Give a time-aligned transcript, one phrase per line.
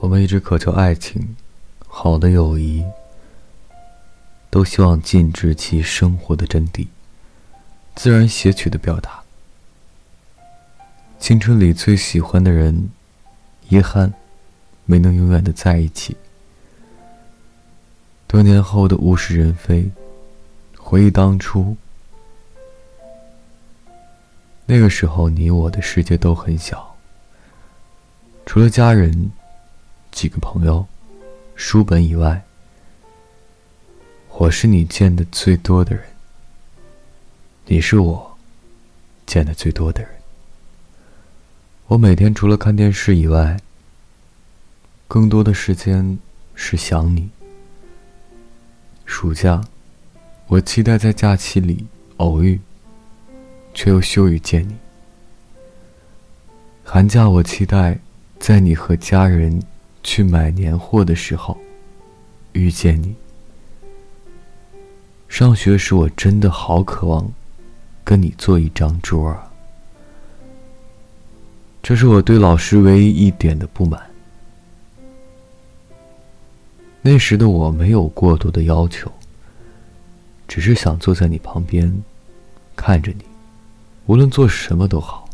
[0.00, 1.36] 我们一直渴求爱情，
[1.86, 2.82] 好的友谊，
[4.48, 6.86] 都希望尽致其生活的真谛，
[7.94, 9.22] 自然写曲的表达。
[11.18, 12.88] 青春里最喜欢的人，
[13.68, 14.14] 遗憾
[14.86, 16.16] 没能永远的在一起。
[18.26, 19.90] 多年后的物是人非，
[20.78, 21.76] 回忆当初，
[24.64, 26.96] 那个时候你我的世界都很小，
[28.46, 29.30] 除了家人。
[30.10, 30.86] 几个朋友，
[31.54, 32.44] 书本以外，
[34.30, 36.04] 我是你见的最多的人。
[37.66, 38.38] 你是我
[39.24, 40.10] 见的最多的人。
[41.86, 43.58] 我每天除了看电视以外，
[45.08, 46.18] 更多的时间
[46.54, 47.30] 是想你。
[49.06, 49.64] 暑假，
[50.48, 51.86] 我期待在假期里
[52.18, 52.60] 偶遇，
[53.72, 54.76] 却又羞于见你。
[56.84, 57.98] 寒假，我期待
[58.38, 59.62] 在你和家人。
[60.02, 61.56] 去买年货的时候，
[62.52, 63.14] 遇见你。
[65.28, 67.32] 上学时，我真的好渴望
[68.02, 69.52] 跟你坐一张桌啊！
[71.82, 74.10] 这是我对老师唯一一点的不满。
[77.02, 79.10] 那时的我没有过多的要求，
[80.46, 82.02] 只是想坐在你旁边，
[82.76, 83.24] 看着你，
[84.06, 85.28] 无论做什么都好。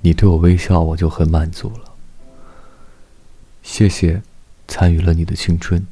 [0.00, 1.93] 你对我微笑，我就很满足了。
[3.64, 4.22] 谢谢，
[4.68, 5.84] 参与了你的青春。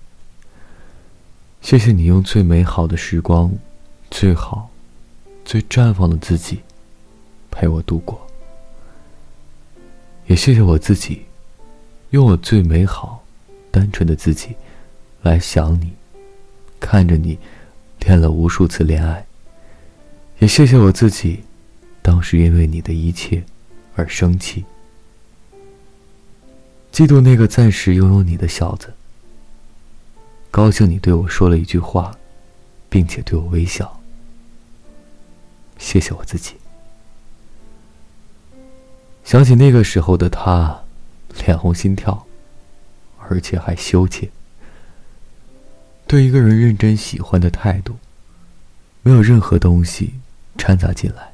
[1.62, 3.50] 谢谢你用最美好的时光，
[4.10, 4.70] 最好、
[5.42, 6.60] 最绽放的自己，
[7.50, 8.24] 陪我度过。
[10.26, 11.22] 也谢谢我自己，
[12.10, 13.24] 用我最美好、
[13.70, 14.50] 单纯的自己，
[15.22, 15.92] 来想你，
[16.78, 17.38] 看着你，
[17.98, 19.26] 恋了无数次恋爱。
[20.40, 21.42] 也谢谢我自己，
[22.02, 23.42] 当时因为你的一切
[23.96, 24.64] 而生气。
[26.92, 28.92] 嫉妒那个暂时拥有你的小子，
[30.50, 32.14] 高兴你对我说了一句话，
[32.90, 33.98] 并且对我微笑。
[35.78, 36.52] 谢谢我自己。
[39.24, 40.82] 想起那个时候的他，
[41.46, 42.26] 脸红心跳，
[43.26, 44.30] 而且还羞怯。
[46.06, 47.96] 对一个人认真喜欢的态度，
[49.00, 50.12] 没有任何东西
[50.58, 51.32] 掺杂进来。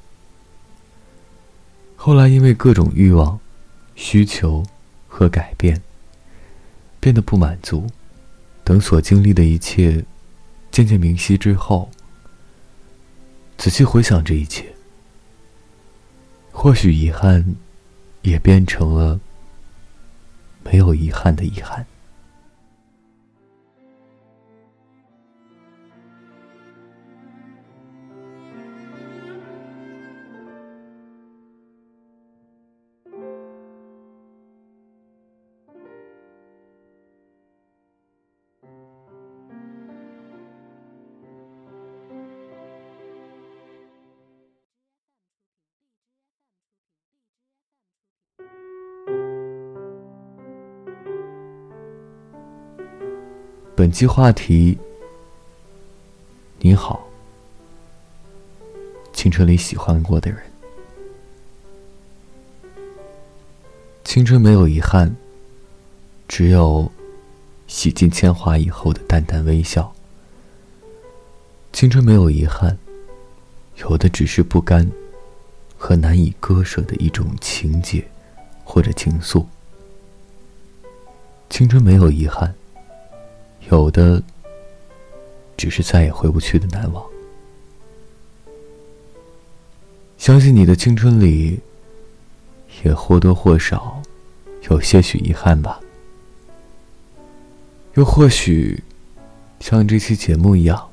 [1.97, 3.41] 后来因为各种欲望、
[3.97, 4.65] 需求。
[5.19, 5.83] 和改变，
[7.01, 7.89] 变得不满足，
[8.63, 10.05] 等所经历的一切
[10.71, 11.91] 渐渐明晰之后，
[13.57, 14.73] 仔细回想这一切，
[16.53, 17.57] 或许遗憾
[18.23, 19.19] 也变成了
[20.63, 21.85] 没有遗憾的遗憾。
[53.79, 54.77] 本期话题：
[56.59, 57.07] 你好，
[59.13, 60.41] 青春里喜欢过的人。
[64.03, 65.15] 青春没有遗憾，
[66.27, 66.91] 只有
[67.69, 69.95] 洗尽铅华以后的淡淡微笑。
[71.73, 72.77] 青春没有遗憾，
[73.77, 74.91] 有的只是不甘
[75.77, 78.05] 和难以割舍的一种情结
[78.65, 79.47] 或者情愫。
[81.49, 82.53] 青春没有遗憾。
[83.71, 84.23] 有的，
[85.57, 87.05] 只是再也回不去的难忘。
[90.17, 91.61] 相信你的青春里，
[92.83, 94.03] 也或多或少
[94.71, 95.81] 有些许遗憾吧。
[97.95, 98.83] 又或许，
[99.61, 100.89] 像这期节目一样，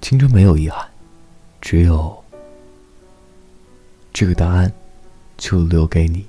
[0.00, 0.88] 青春没有遗憾，
[1.60, 2.24] 只有
[4.12, 4.72] 这个答案，
[5.36, 6.24] 就留给你。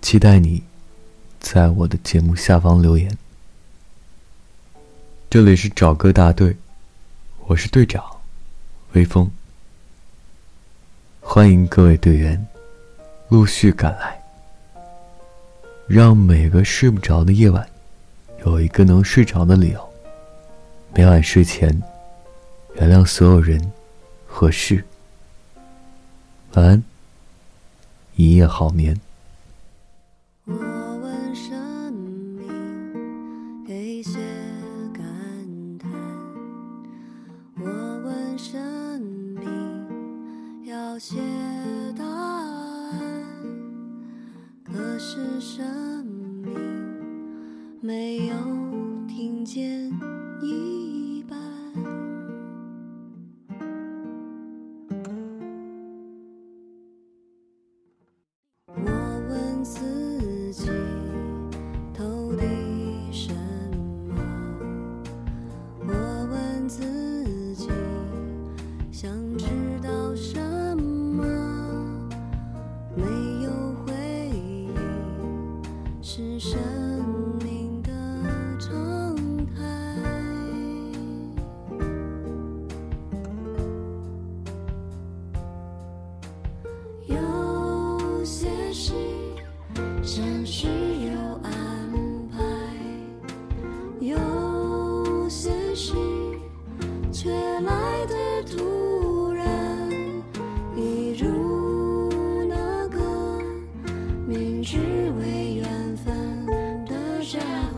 [0.00, 0.62] 期待你。
[1.42, 3.18] 在我的节目下方留言。
[5.28, 6.56] 这里是找歌大队，
[7.46, 8.02] 我是队长，
[8.92, 9.30] 微风。
[11.20, 12.46] 欢迎各位队员
[13.28, 14.22] 陆续赶来，
[15.88, 17.68] 让每个睡不着的夜晚
[18.46, 19.92] 有一个能睡着的理由。
[20.94, 21.82] 每晚睡前，
[22.76, 23.72] 原谅所有人
[24.26, 24.82] 和事。
[26.52, 26.82] 晚安，
[28.14, 28.98] 一夜好眠。
[40.94, 41.16] 我写
[41.96, 42.92] 答案
[44.62, 46.54] 可是生命
[47.80, 48.34] 没有
[49.08, 49.90] 听见
[50.42, 51.38] 一半。
[58.66, 58.74] 我
[59.30, 60.01] 问自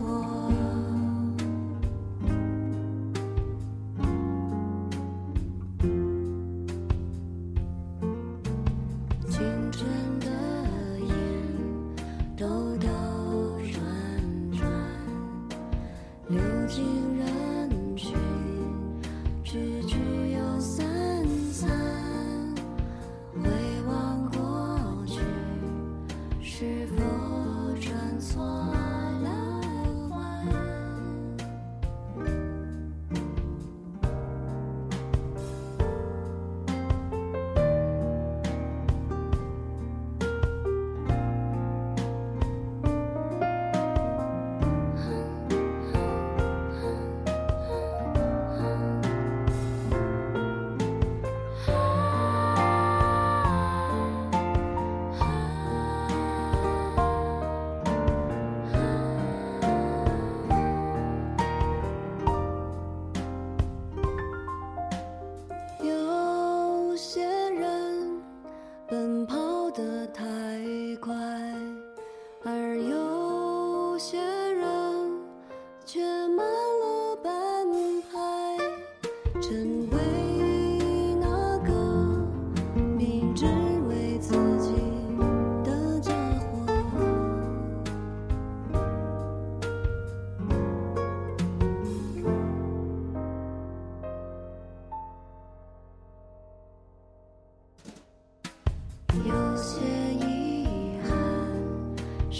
[0.06, 0.08] 我
[9.28, 9.40] 清
[9.72, 9.86] 晨
[10.20, 10.26] 的
[11.00, 11.08] 眼，
[12.36, 12.46] 兜
[12.76, 12.86] 兜
[13.72, 13.80] 转
[14.52, 14.60] 转，
[16.28, 16.84] 流进
[17.16, 18.33] 人群。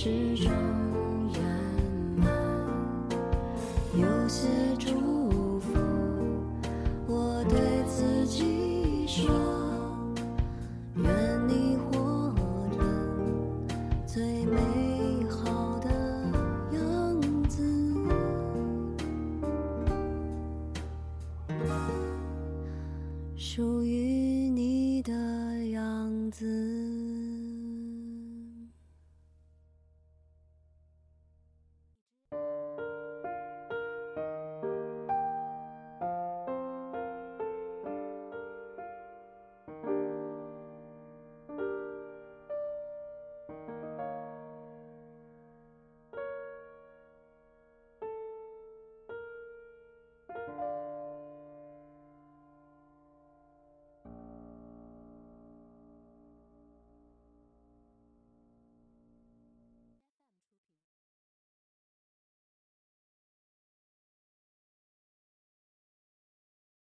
[0.05, 0.53] 始终
[1.33, 1.41] 圆
[2.19, 2.29] 满，
[3.97, 4.47] 有些
[4.79, 5.04] 种。